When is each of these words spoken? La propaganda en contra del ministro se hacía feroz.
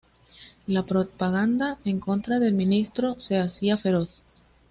La 0.65 0.81
propaganda 0.83 1.77
en 1.85 1.99
contra 1.99 2.39
del 2.39 2.55
ministro 2.55 3.19
se 3.19 3.37
hacía 3.37 3.77
feroz. 3.77 4.23